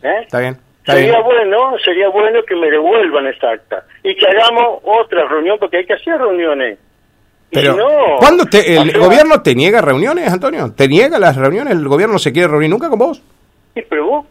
[0.03, 0.21] ¿Eh?
[0.23, 0.57] Está bien.
[0.85, 5.77] Sería bueno, sería bueno que me devuelvan esa acta y que hagamos otra reunión porque
[5.79, 6.79] hay que hacer reuniones.
[7.53, 10.73] Pero, no, ¿cuándo te- el gobierno te niega reuniones, Antonio?
[10.75, 11.75] ¿Te niega las reuniones?
[11.75, 13.23] ¿El gobierno no se quiere reunir nunca con vos?
[13.75, 14.27] Sí, pero vos,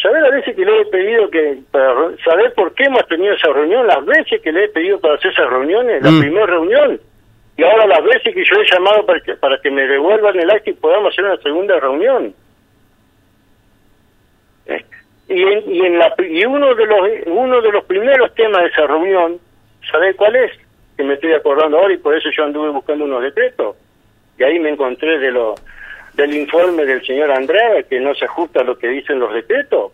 [0.00, 1.92] ¿sabés las veces que le he pedido que, para
[2.24, 3.86] saber por qué hemos tenido esa reunión?
[3.86, 6.20] Las veces que le he pedido para hacer esas reuniones, la Mm.
[6.20, 7.00] primera reunión,
[7.58, 10.50] y ahora las veces que yo he llamado para que, para que me devuelvan el
[10.50, 12.32] acta y podamos hacer una segunda reunión.
[14.66, 14.84] ¿Eh?
[15.32, 18.68] Y, en, y, en la, y uno de los uno de los primeros temas de
[18.68, 19.38] esa reunión,
[19.90, 20.50] ¿sabés cuál es?
[20.96, 23.76] Que me estoy acordando ahora y por eso yo anduve buscando unos decretos.
[24.38, 25.54] Y ahí me encontré de lo,
[26.14, 29.92] del informe del señor Andrade que no se ajusta a lo que dicen los decretos.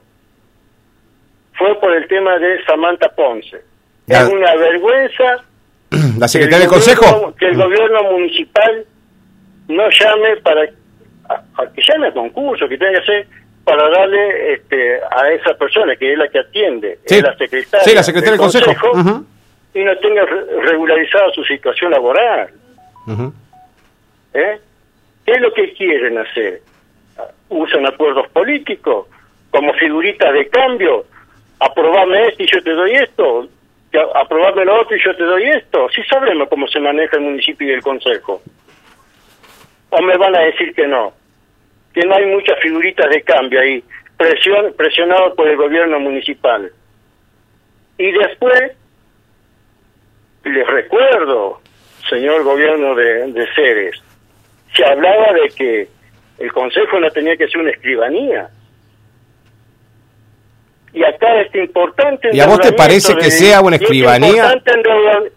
[1.55, 3.61] Fue por el tema de Samantha Ponce.
[4.07, 5.45] Es una vergüenza
[6.19, 7.35] ¿La secretaria del gobierno- Consejo?
[7.39, 8.85] que el gobierno municipal
[9.69, 10.63] no llame para
[11.29, 13.27] a, a que llame a concurso que tenga que hacer
[13.67, 17.17] para darle este, a esa persona que es la que atiende Sí.
[17.17, 19.25] es la secretaria, Sí, la secretaria del Consejo.
[19.75, 22.49] Y no tenga re- regularizada su situación laboral.
[24.35, 24.59] ¿eh?
[25.25, 26.63] ¿qué es lo que quieren hacer?
[27.49, 29.07] usan acuerdos políticos
[29.51, 31.05] como figuritas de cambio
[31.61, 33.49] aprobame esto y yo te doy esto
[34.15, 37.69] aprobame lo otro y yo te doy esto sí sabemos cómo se maneja el municipio
[37.69, 38.43] y el consejo
[39.91, 41.13] o me van a decir que no
[41.97, 43.83] que no hay muchas figuritas de cambio ahí
[44.19, 46.71] presión presionado por el gobierno municipal
[47.97, 48.73] y después
[50.45, 51.63] les recuerdo
[52.11, 54.03] señor gobierno de, de Ceres
[54.77, 55.89] se hablaba de que
[56.39, 58.51] el consejo no tenía que ser una escribanía
[60.93, 63.85] y acá este importante ¿Y a vos te parece que de- sea una y este
[63.87, 64.53] escribanía?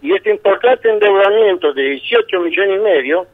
[0.01, 3.27] y este importante endeudamiento de 18 millones y medio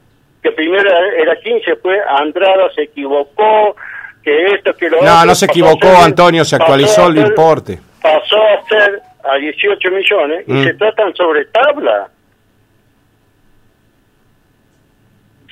[0.46, 3.76] que primero era 15 después Andrada se equivocó
[4.24, 7.28] que esto que lo No, otro, no se equivocó, ser- Antonio, se actualizó el ser-
[7.28, 7.80] importe.
[8.00, 10.64] pasó a ser a 18 millones y Mm.
[10.66, 12.08] se tratan sobre tabla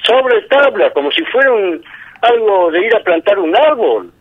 [0.06, 1.84] sobre tabla como si fuera un
[2.21, 4.12] algo de ir a plantar un árbol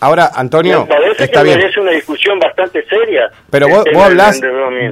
[0.00, 1.58] Ahora, Antonio, me parece está que bien.
[1.58, 4.40] merece una discusión bastante seria Pero vos, vos hablás,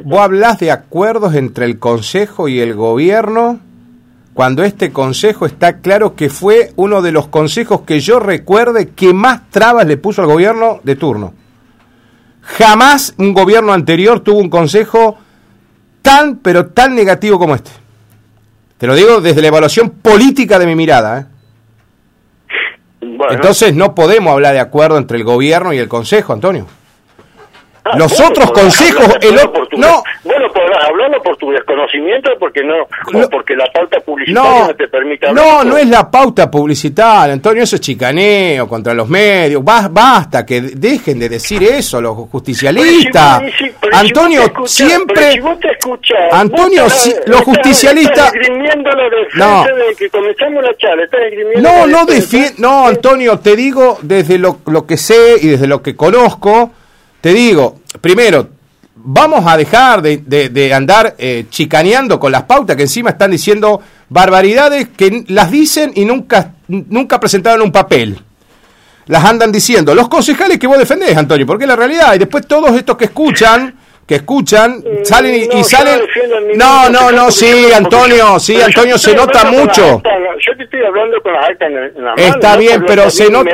[0.05, 3.59] vos hablás de acuerdos entre el Consejo y el Gobierno,
[4.35, 9.13] cuando este Consejo está claro que fue uno de los consejos que yo recuerde que
[9.13, 11.35] más trabas le puso al Gobierno de turno.
[12.41, 15.19] Jamás un gobierno anterior tuvo un Consejo
[16.01, 17.71] tan, pero tan negativo como este.
[18.79, 21.21] Te lo digo desde la evaluación política de mi mirada.
[21.21, 21.27] ¿eh?
[23.01, 23.35] Bueno.
[23.35, 26.67] Entonces no podemos hablar de acuerdo entre el Gobierno y el Consejo, Antonio.
[27.85, 29.35] Ah, los otros consejos, el
[29.77, 30.03] no.
[30.23, 32.75] Bueno, podrás hablarlo por tu desconocimiento, porque no,
[33.11, 33.27] No.
[33.27, 35.67] o porque la pauta publicitaria No, no, te permite no, hablar.
[35.67, 39.65] no es la pauta publicitaria, Antonio, eso es chicaneo contra los medios.
[39.65, 43.41] Ba- basta, que dejen de decir eso los justicialistas.
[43.41, 45.33] Pero si vos- pero si Antonio, escuchás- siempre...
[45.33, 48.33] si vos te escuchás, Antonio, estás- los justicialistas-
[49.35, 49.65] No.
[49.65, 52.07] de que comenzamos la charla, estás esgrimiendo No, la no
[52.59, 56.71] no, Antonio, te digo desde lo, lo que sé y desde lo que conozco,
[57.23, 58.49] te digo, primero,
[58.97, 63.31] vamos a dejar de, de- de andar eh, chicaneando con las pautas que encima están
[63.31, 63.81] diciendo
[64.11, 68.19] barbaridades que las dicen y nunca, nunca presentaron un papel.
[69.07, 72.15] Las andan diciendo los concejales que vos defendés, Antonio, porque es la realidad.
[72.15, 73.75] Y después todos estos que escuchan,
[74.07, 76.01] que escuchan, Mm, salen y, no, y yo salen...
[76.57, 80.03] No, no, no, sí, Antonio, sí, Antonio, se nota mucho.
[80.45, 82.15] Yo te estoy hablando con las actas en, la mano.
[82.17, 83.49] Está bien, pero se, not-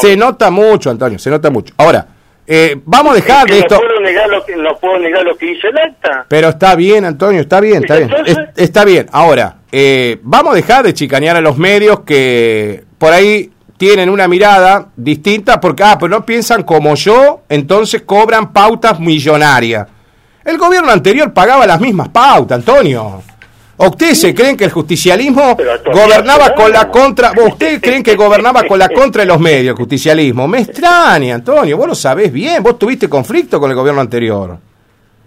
[0.00, 1.72] se nota mucho, Antonio, se nota mucho.
[1.78, 2.06] Ahora,
[2.46, 3.78] eh, vamos a dejar que de no esto.
[3.80, 7.04] puedo negar lo que no puedo negar lo que dice el acta Pero está bien,
[7.04, 8.10] Antonio, está bien, está bien.
[8.24, 9.06] Es- está bien.
[9.12, 14.26] Ahora, eh, vamos a dejar de chicanear a los medios que por ahí tienen una
[14.28, 19.86] mirada distinta porque, ah, pero no piensan como yo, entonces cobran pautas millonarias.
[20.44, 23.22] El gobierno anterior pagaba las mismas pautas, Antonio.
[23.78, 25.56] ¿O ustedes se creen que el justicialismo
[25.92, 27.32] gobernaba con la contra?
[27.32, 30.48] ¿Vos ¿Ustedes creen que gobernaba con la contra de los medios el justicialismo?
[30.48, 31.76] Me extraña, Antonio.
[31.76, 32.62] Vos lo sabés bien.
[32.62, 34.58] Vos tuviste conflicto con el gobierno anterior.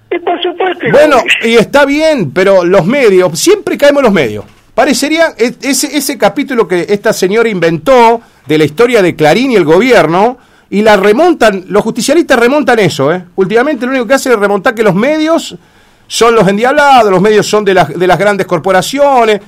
[0.09, 4.45] y por supuesto Bueno, y está bien, pero los medios, siempre caemos en los medios.
[4.73, 9.65] Parecería ese, ese capítulo que esta señora inventó de la historia de Clarín y el
[9.65, 10.38] gobierno,
[10.71, 13.23] y la remontan, los justicialistas remontan eso, ¿eh?
[13.35, 15.55] Últimamente lo único que hacen es remontar que los medios
[16.10, 19.39] son los endiablados, los medios son de las, de las grandes corporaciones.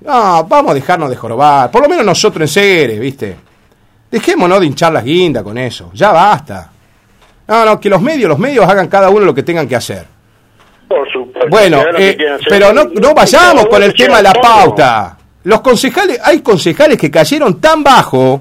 [0.00, 3.36] No, vamos a dejarnos de jorobar, por lo menos nosotros en seres, ¿viste?
[4.10, 6.70] Dejémonos de hinchar las guindas con eso, ya basta.
[7.48, 10.06] No, no, que los medios, los medios hagan cada uno lo que tengan que hacer.
[10.86, 12.16] por supuesto Bueno, eh,
[12.48, 15.18] pero no, no vayamos con el tema de la pauta.
[15.42, 18.40] Los concejales, hay concejales que cayeron tan bajo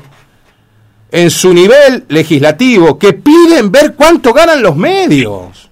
[1.11, 5.71] en su nivel legislativo que piden ver cuánto ganan los medios.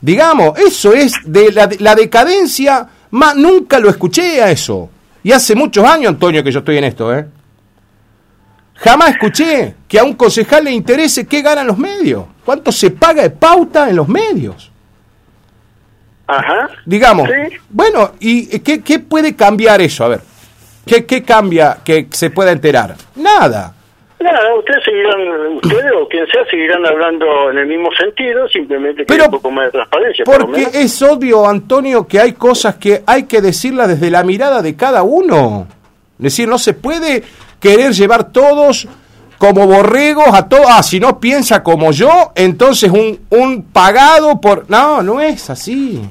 [0.00, 4.88] Digamos, eso es de la, la decadencia, más nunca lo escuché a eso.
[5.22, 7.26] Y hace muchos años, Antonio, que yo estoy en esto, ¿eh?
[8.76, 13.22] Jamás escuché que a un concejal le interese qué ganan los medios, cuánto se paga
[13.22, 14.70] de pauta en los medios.
[16.26, 16.70] Ajá.
[16.86, 17.56] Digamos, Sí.
[17.68, 20.04] bueno, ¿y qué, qué puede cambiar eso?
[20.04, 20.20] A ver,
[20.86, 22.96] ¿qué, qué cambia que se pueda enterar?
[23.16, 23.74] Nada.
[24.20, 29.14] Nada, ustedes seguirán, ustedes o quien sea seguirán hablando en el mismo sentido, simplemente que
[29.14, 30.24] Pero, un poco más de transparencia.
[30.26, 30.74] por Porque menos.
[30.74, 35.02] es obvio, Antonio, que hay cosas que hay que decirlas desde la mirada de cada
[35.02, 35.66] uno.
[36.18, 37.22] Es decir, no se puede
[37.58, 38.86] querer llevar todos
[39.38, 40.66] como borregos a todos.
[40.68, 44.68] Ah, si no piensa como yo, entonces un, un pagado por...
[44.68, 46.02] No, no es así.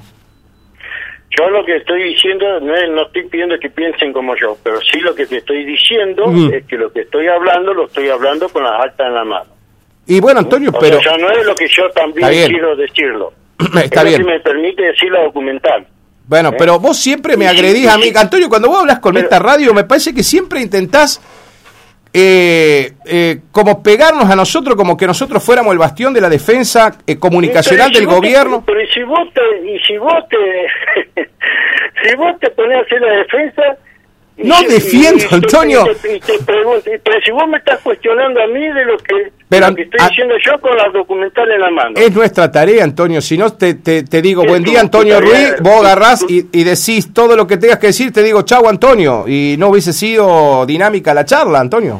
[1.39, 4.79] Yo lo que estoy diciendo, no, es- no estoy pidiendo que piensen como yo, pero
[4.81, 8.49] sí lo que te estoy diciendo es que lo que estoy hablando lo estoy hablando
[8.49, 9.49] con las actas en la mano.
[10.05, 10.99] Y bueno, Antonio, O pero...
[11.01, 13.31] sea, ya no es lo que yo también quiero decirlo.
[13.83, 14.21] Está es bien.
[14.21, 15.87] lo que me permite decir la documental.
[16.27, 16.55] Bueno, ¿Eh?
[16.57, 18.11] pero vos siempre me agredís a mí.
[18.15, 21.21] Antonio, cuando vos hablas con Pero- esta radio, me parece que siempre intentás
[22.13, 26.95] eh, eh, como pegarnos a nosotros, como que nosotros fuéramos el bastión de la defensa
[27.05, 28.63] eh, comunicacional del te- gobierno.
[28.65, 31.21] pero y si vos te, y si vos te,
[32.09, 33.61] si vos te pones a hacer la defensa.
[34.43, 35.83] No defiendo, y Antonio.
[36.01, 39.69] te- te pregunto, pero si vos me estás cuestionando a mí de lo que, Pero,
[39.69, 41.91] lo que estoy diciendo yo con las documentales en la mano.
[41.95, 43.19] Es nuestra tarea, Antonio.
[43.21, 45.19] Si no, te, te, te digo, buen día, Antonio.
[45.19, 45.55] Ruiz.
[45.61, 48.13] Vos agarrás y, y decís todo lo que tengas que decir.
[48.13, 49.25] Te digo, chau, Antonio.
[49.27, 51.99] Y no hubiese sido dinámica la charla, Antonio.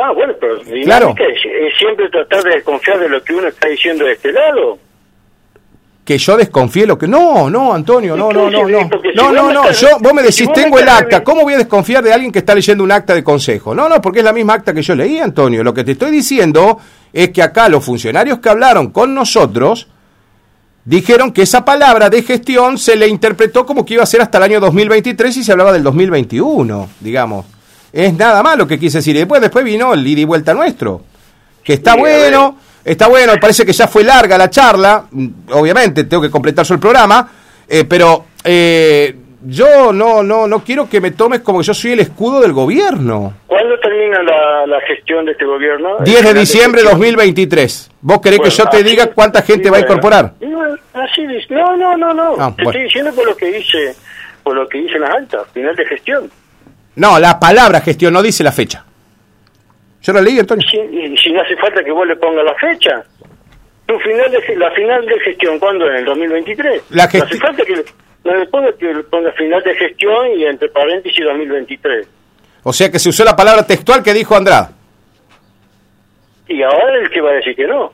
[0.00, 1.14] Ah, bueno, pero dinámica Claro.
[1.18, 4.78] es, es siempre tratar de desconfiar de lo que uno está diciendo de este lado.
[6.10, 7.06] Que yo desconfíe lo que...
[7.06, 8.90] No, no, Antonio, no, ¿Y no, no, no.
[9.14, 9.70] No, no, no.
[9.70, 11.22] Yo, vos me decís, tengo el acta.
[11.22, 13.76] ¿Cómo voy a desconfiar de alguien que está leyendo un acta de consejo?
[13.76, 15.62] No, no, porque es la misma acta que yo leí, Antonio.
[15.62, 16.78] Lo que te estoy diciendo
[17.12, 19.86] es que acá los funcionarios que hablaron con nosotros
[20.84, 24.38] dijeron que esa palabra de gestión se le interpretó como que iba a ser hasta
[24.38, 27.46] el año 2023 y se hablaba del 2021, digamos.
[27.92, 29.14] Es nada más lo que quise decir.
[29.14, 31.02] Y después, después vino el ida y vuelta nuestro.
[31.62, 35.04] Que está Sí, bueno, está bueno, parece que ya fue larga la charla.
[35.52, 37.28] Obviamente, tengo que completar yo el programa.
[37.68, 41.92] eh, pero eh, yo no, no, no quiero que me tomes como que yo soy
[41.92, 43.34] el escudo del gobierno.
[43.46, 45.96] ¿Cuándo termina la, la gestión de este gobierno?
[46.00, 47.00] 10 de diciembre de gestión.
[47.14, 47.90] 2023.
[48.02, 50.34] ¿Vos querés que yo te diga cuánta gente sí, va a incorporar?
[50.40, 51.54] Bueno, así dice.
[51.54, 52.34] No, no, no, no.
[52.38, 52.70] Ah, Te bueno.
[52.70, 53.94] estoy diciendo por lo que dice,
[54.42, 56.30] por lo que dicen las altas, final de gestión.
[56.96, 58.84] No, la palabra gestión no dice la fecha.
[60.02, 60.66] Yo la leí, Antonio.
[60.68, 63.04] Si, si no hace falta que vos le pongas la fecha.
[63.86, 65.86] Tu final de, la final de gestión, ¿cuándo?
[65.88, 66.82] En el 2023.
[66.90, 67.84] La no hace falta que,
[68.24, 72.06] no le ponga que le ponga final de gestión y entre paréntesis 2023.
[72.62, 74.72] O sea que se usó la palabra textual que dijo Andrada.
[76.48, 77.92] Y ahora el que va a decir que no.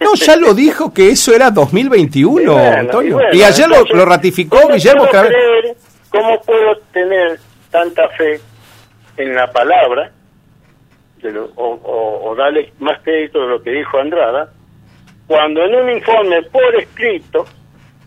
[0.00, 3.10] No, ya lo dijo que eso era 2021, Y bueno, Antonio.
[3.10, 5.76] y bueno, y ayer lo- entonces, lo, ratificó ¿cómo Guillermo puedo creer-
[6.10, 7.38] ¿Cómo puedo tener
[7.70, 8.40] tanta fe
[9.16, 10.12] en la palabra
[11.22, 14.50] de lo- o, o- o darle más crédito de lo que dijo Andrada
[15.26, 17.44] cuando en un informe por escrito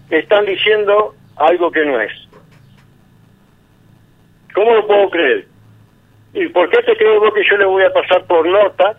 [0.10, 2.12] están diciendo algo que no es?
[4.54, 5.47] ¿Cómo lo puedo creer?
[6.34, 8.97] ¿Y por qué te creo vos que yo le voy a pasar por nota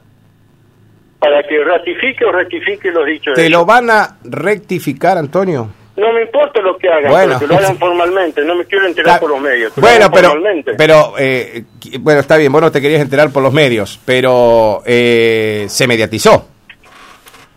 [1.19, 3.61] para que ratifique o rectifique los dichos de ¿Te ellos?
[3.61, 5.69] lo van a rectificar, Antonio?
[5.97, 7.37] No me importa lo que hagan, Bueno.
[7.39, 8.45] pero que lo hagan formalmente.
[8.45, 9.73] No me quiero enterar por los medios.
[9.77, 10.35] Bueno, pero,
[10.77, 11.65] pero eh,
[12.01, 16.49] bueno, está bien, vos no te querías enterar por los medios, pero eh, se mediatizó.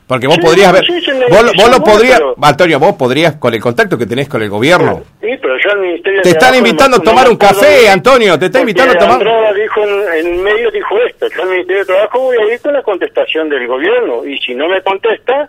[0.08, 0.94] Porque vos Sí, podrías ver, sí,
[1.30, 4.50] vos, vos lo podrías, pero- Antonio, vos podrías, con el contacto que tenés con el
[4.50, 8.48] gobierno, Sí, pero ya el Ministerio Te están invitando a tomar un café, Antonio, te
[8.48, 11.86] está porque invitando a tomar- dijo en, en medio dijo esto, yo al Ministerio de
[11.86, 15.48] Trabajo voy a ir con la contestación del gobierno y si no me contesta,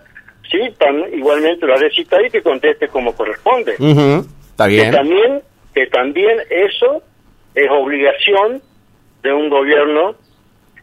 [0.51, 3.75] sí, tam- igualmente lo haré cita ahí que conteste como corresponde.
[3.79, 5.43] Está Que bien, también,
[5.75, 7.03] que también eso
[7.55, 8.61] es obligación
[9.23, 10.15] de un gobierno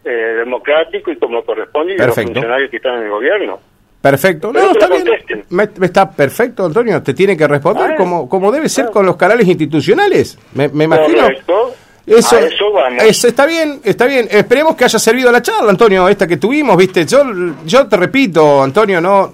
[0.06, 3.60] eh, democrático y como corresponde y de los funcionarios que están en el gobierno.
[4.02, 5.44] perfecto, no, que está bien.
[5.50, 8.92] Me- me está perfecto, Antonio, te tiene que responder Ah, como, como debe ser ah.
[8.92, 11.22] con los canales institucionales, me, me imagino.
[11.24, 11.74] Correcto.
[12.06, 13.04] Eso, eso vamos.
[13.04, 14.28] es- está bien, está bien.
[14.32, 17.06] Esperemos que haya servido la charla, Antonio, esta que tuvimos, ¿viste?
[17.06, 17.24] Yo,
[17.66, 19.34] yo te repito, Antonio, no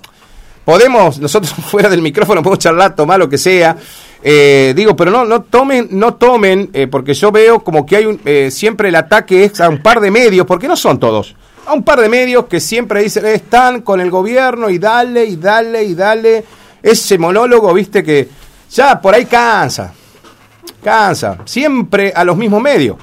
[0.65, 3.75] podemos, nosotros fuera del micrófono podemos charlar, tomar lo que sea.
[4.25, 8.05] Eh, digo, pero no, no tomen, no tomen, eh, porque yo veo como que hay
[8.05, 11.35] un, eh, siempre el ataque es a un par de medios, porque no son todos,
[11.65, 15.25] a un par de medios que siempre dicen, eh, están con el gobierno y dale,
[15.25, 16.45] y dale, y dale.
[16.81, 18.27] Ese monólogo, viste, que
[18.69, 19.93] ya por ahí cansa.
[20.83, 21.39] Cansa.
[21.45, 22.97] Siempre a los mismos medios.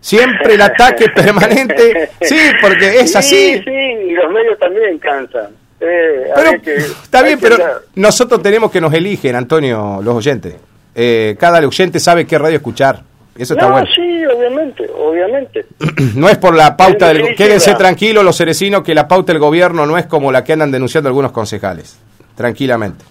[0.00, 2.10] Siempre el ataque permanente.
[2.20, 3.54] Sí, porque es así.
[3.58, 5.61] Sí, sí, y los medios también cansan.
[5.84, 7.56] Eh, Pero que- está bien, pero
[7.96, 10.54] nosotros tenemos que nos eligen, Antonio, los oyentes.
[10.94, 13.00] Eh, cada oyente sabe qué radio escuchar.
[13.36, 13.86] Eso está no, bueno.
[13.94, 15.64] sí, obviamente, obviamente.
[16.14, 17.34] No es por la pauta En del...
[17.34, 20.70] Quédense tranquilos los cerecinos que la pauta del gobierno no es como la que andan
[20.70, 21.98] denunciando algunos concejales.
[22.36, 23.04] Tranquilamente.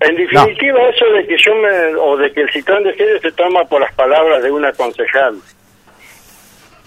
[0.00, 3.32] En definitiva, eso de que yo me, o de que el citón de Jerez se
[3.32, 5.36] toma por las palabras de una concejal.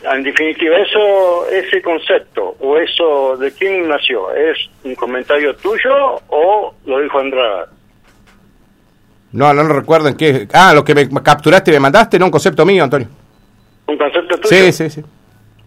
[0.03, 6.73] En definitiva, eso, ese concepto o eso de quién nació, ¿es un comentario tuyo o
[6.85, 7.69] lo dijo Andrada?
[9.31, 10.47] No, no lo recuerdo en qué.
[10.53, 13.07] Ah, lo que me capturaste y me mandaste, no un concepto mío, Antonio.
[13.87, 14.49] ¿Un concepto tuyo?
[14.49, 15.03] Sí, sí, sí.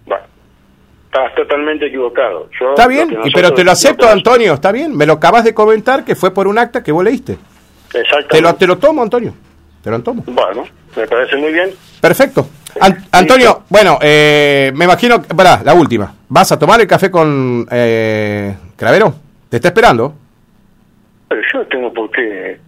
[0.07, 0.25] Bueno,
[1.07, 2.49] estás totalmente equivocado.
[2.59, 4.97] Yo, Está bien, pero te lo acepto, Antonio, está bien.
[4.97, 7.37] Me lo acabas de comentar que fue por un acta que vos leíste.
[7.93, 8.29] Exactamente.
[8.37, 9.35] Te lo, te lo tomo, Antonio.
[9.83, 10.23] Te lo tomo.
[10.27, 10.65] Bueno,
[10.97, 11.71] me parece muy bien.
[12.01, 12.47] Perfecto.
[12.81, 16.15] An- Antonio, bueno, eh, me imagino, que- pará, la última.
[16.29, 19.15] ¿Vas a tomar el café con eh, Cravero?
[19.49, 20.15] ¿Te está esperando?
[21.29, 22.59] Pero yo tengo por qué,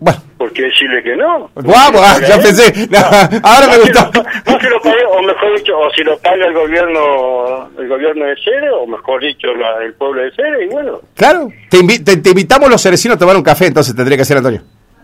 [0.00, 1.50] Bueno, por qué decirle que no.
[1.54, 2.72] guapo, ah, ya pensé.
[2.88, 2.98] No,
[3.42, 4.10] ahora me No gustó.
[4.14, 4.22] lo-
[4.52, 8.24] No se lo pague, o mejor dicho, o si lo paga el gobierno el gobierno
[8.24, 11.00] de Cere, o mejor dicho, la- el pueblo de Cere, y bueno.
[11.14, 14.24] Claro, te, invi- te- te invitamos los cerecinos a tomar un café, entonces tendría que
[14.24, 14.62] ser Antonio.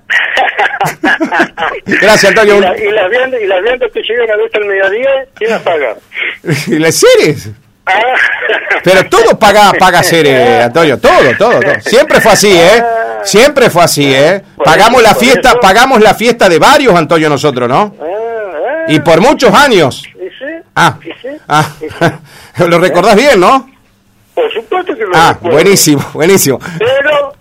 [1.87, 2.57] Gracias, Antonio.
[2.57, 5.51] y, la- y las viandas, y las viandas que llegan a veces al mediodía, ¿quién
[5.51, 5.97] las paga?
[6.67, 7.51] ¿Y las Ceres?
[7.87, 7.93] Ah.
[8.83, 11.81] Pero todo paga, paga Ceres, Antonio, todo, todo, todo.
[11.81, 12.83] Siempre fue así, ¿eh?
[13.25, 14.43] Siempre fue así, ¿eh?
[14.65, 17.95] Pagamos la fiesta, pagamos la fiesta de varios, Antonio, nosotros, ¿no?
[18.01, 18.85] Ah, ah.
[18.93, 20.05] Y por muchos años.
[20.77, 20.99] Ah,
[21.49, 21.69] ah,
[22.67, 23.71] lo recordás bien, ¿no?
[24.35, 26.59] Por supuesto que lo Ah, buenísimo, buenísimo.
[26.79, 27.33] Pero,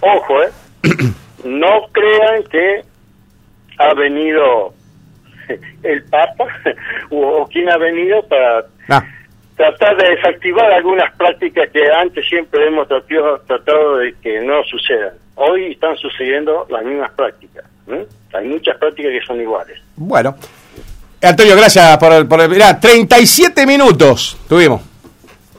[0.00, 0.50] ojo, ¿eh?
[1.46, 2.82] no crean que
[3.78, 4.74] ha venido
[5.82, 6.46] el Papa
[7.10, 9.02] o, quien ha venido para Ah,
[9.56, 15.14] tratar de desactivar algunas prácticas que antes siempre hemos tratado, tratado de que no sucedan.
[15.34, 17.64] Hoy están sucediendo las mismas prácticas.
[17.88, 18.06] ¿eh?
[18.34, 19.80] Hay muchas prácticas que son iguales.
[19.96, 20.36] bueno.
[21.22, 22.28] Antonio, gracias por el...
[22.28, 24.82] Por el mirá, 37 minutos tuvimos.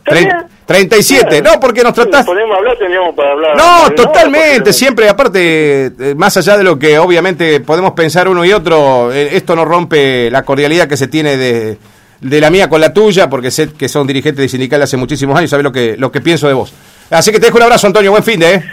[0.07, 0.47] ¿Está Tre- bien?
[0.65, 1.43] 37, Bien.
[1.43, 2.25] no, porque nos Si tratás...
[2.25, 3.55] podemos hablar, tendríamos para hablar.
[3.55, 8.51] No, totalmente, siempre, aparte, eh, más allá de lo que obviamente podemos pensar uno y
[8.51, 11.77] otro, eh, esto no rompe la cordialidad que se tiene de,
[12.19, 15.37] de la mía con la tuya, porque sé que son dirigentes de sindical hace muchísimos
[15.37, 16.73] años, sabes lo que, lo que pienso de vos.
[17.11, 18.63] Así que te dejo un abrazo, Antonio, buen fin de, ¿eh?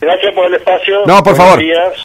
[0.00, 0.98] Gracias por el espacio.
[1.06, 1.58] No, por Buenos favor.
[1.60, 1.92] días.